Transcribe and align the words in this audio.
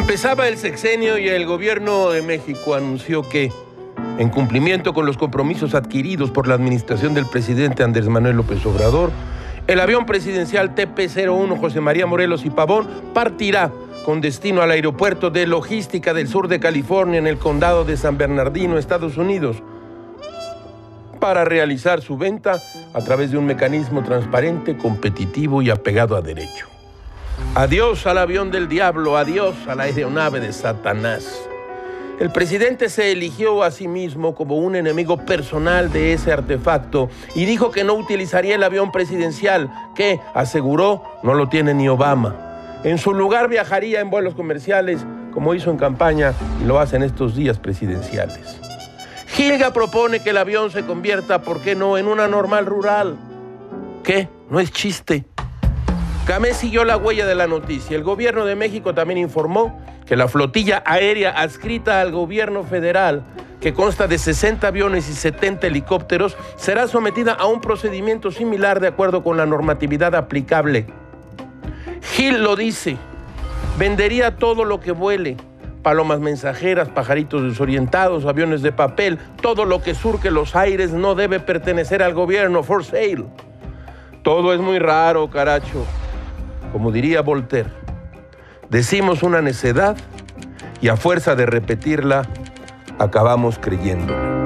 Empezaba 0.00 0.48
el 0.48 0.56
sexenio 0.56 1.18
y 1.18 1.28
el 1.28 1.44
gobierno 1.44 2.08
de 2.08 2.22
México 2.22 2.74
anunció 2.74 3.20
que, 3.22 3.52
en 4.18 4.30
cumplimiento 4.30 4.94
con 4.94 5.04
los 5.04 5.18
compromisos 5.18 5.74
adquiridos 5.74 6.30
por 6.30 6.48
la 6.48 6.54
administración 6.54 7.12
del 7.12 7.26
presidente 7.26 7.82
Andrés 7.82 8.08
Manuel 8.08 8.36
López 8.36 8.64
Obrador, 8.64 9.10
el 9.66 9.78
avión 9.78 10.06
presidencial 10.06 10.74
TP-01 10.74 11.60
José 11.60 11.82
María 11.82 12.06
Morelos 12.06 12.46
y 12.46 12.50
Pavón 12.50 12.88
partirá 13.12 13.70
con 14.06 14.22
destino 14.22 14.62
al 14.62 14.70
aeropuerto 14.70 15.28
de 15.28 15.46
logística 15.46 16.14
del 16.14 16.28
sur 16.28 16.48
de 16.48 16.60
California 16.60 17.18
en 17.18 17.26
el 17.26 17.36
condado 17.36 17.84
de 17.84 17.98
San 17.98 18.16
Bernardino, 18.16 18.78
Estados 18.78 19.18
Unidos, 19.18 19.62
para 21.20 21.44
realizar 21.44 22.00
su 22.00 22.16
venta 22.16 22.58
a 22.94 23.04
través 23.04 23.32
de 23.32 23.36
un 23.36 23.44
mecanismo 23.44 24.02
transparente, 24.02 24.78
competitivo 24.78 25.60
y 25.60 25.68
apegado 25.68 26.16
a 26.16 26.22
derecho. 26.22 26.79
Adiós 27.54 28.06
al 28.06 28.18
avión 28.18 28.50
del 28.50 28.68
diablo, 28.68 29.16
adiós 29.16 29.56
a 29.66 29.74
la 29.74 29.84
aeronave 29.84 30.40
de 30.40 30.52
Satanás. 30.52 31.48
El 32.20 32.30
presidente 32.30 32.90
se 32.90 33.12
eligió 33.12 33.62
a 33.62 33.70
sí 33.70 33.88
mismo 33.88 34.34
como 34.34 34.58
un 34.58 34.76
enemigo 34.76 35.16
personal 35.24 35.90
de 35.90 36.12
ese 36.12 36.32
artefacto 36.32 37.08
y 37.34 37.46
dijo 37.46 37.70
que 37.70 37.82
no 37.82 37.94
utilizaría 37.94 38.56
el 38.56 38.62
avión 38.62 38.92
presidencial, 38.92 39.70
que, 39.94 40.20
aseguró, 40.34 41.02
no 41.22 41.32
lo 41.32 41.48
tiene 41.48 41.72
ni 41.72 41.88
Obama. 41.88 42.36
En 42.84 42.98
su 42.98 43.14
lugar 43.14 43.48
viajaría 43.48 44.00
en 44.00 44.10
vuelos 44.10 44.34
comerciales, 44.34 45.04
como 45.32 45.54
hizo 45.54 45.70
en 45.70 45.78
campaña 45.78 46.34
y 46.62 46.66
lo 46.66 46.78
hace 46.78 46.96
en 46.96 47.04
estos 47.04 47.34
días 47.34 47.58
presidenciales. 47.58 48.60
Gilga 49.28 49.72
propone 49.72 50.20
que 50.20 50.30
el 50.30 50.36
avión 50.36 50.70
se 50.70 50.84
convierta, 50.84 51.40
¿por 51.40 51.60
qué 51.60 51.74
no?, 51.74 51.96
en 51.96 52.06
una 52.06 52.28
normal 52.28 52.66
rural. 52.66 53.16
¿Qué? 54.02 54.28
No 54.50 54.60
es 54.60 54.70
chiste. 54.72 55.24
Camé 56.30 56.54
siguió 56.54 56.84
la 56.84 56.96
huella 56.96 57.26
de 57.26 57.34
la 57.34 57.48
noticia. 57.48 57.96
El 57.96 58.04
gobierno 58.04 58.44
de 58.44 58.54
México 58.54 58.94
también 58.94 59.18
informó 59.18 59.80
que 60.06 60.14
la 60.14 60.28
flotilla 60.28 60.80
aérea 60.86 61.30
adscrita 61.30 62.00
al 62.00 62.12
gobierno 62.12 62.62
federal, 62.62 63.24
que 63.60 63.74
consta 63.74 64.06
de 64.06 64.16
60 64.16 64.68
aviones 64.68 65.08
y 65.08 65.14
70 65.14 65.66
helicópteros, 65.66 66.36
será 66.54 66.86
sometida 66.86 67.32
a 67.32 67.46
un 67.46 67.60
procedimiento 67.60 68.30
similar 68.30 68.78
de 68.78 68.86
acuerdo 68.86 69.24
con 69.24 69.38
la 69.38 69.44
normatividad 69.44 70.14
aplicable. 70.14 70.86
Gil 72.00 72.44
lo 72.44 72.54
dice, 72.54 72.96
vendería 73.76 74.36
todo 74.36 74.64
lo 74.64 74.78
que 74.78 74.92
vuele, 74.92 75.36
palomas 75.82 76.20
mensajeras, 76.20 76.88
pajaritos 76.88 77.42
desorientados, 77.42 78.24
aviones 78.24 78.62
de 78.62 78.70
papel, 78.70 79.18
todo 79.42 79.64
lo 79.64 79.82
que 79.82 79.96
surque 79.96 80.30
los 80.30 80.54
aires 80.54 80.92
no 80.92 81.16
debe 81.16 81.40
pertenecer 81.40 82.04
al 82.04 82.14
gobierno, 82.14 82.62
for 82.62 82.84
sale. 82.84 83.24
Todo 84.22 84.54
es 84.54 84.60
muy 84.60 84.78
raro, 84.78 85.28
caracho 85.28 85.84
como 86.72 86.92
diría 86.92 87.20
Voltaire, 87.22 87.70
decimos 88.68 89.22
una 89.22 89.40
necedad 89.42 89.96
y 90.80 90.88
a 90.88 90.96
fuerza 90.96 91.34
de 91.34 91.46
repetirla 91.46 92.26
acabamos 92.98 93.58
creyéndola. 93.58 94.39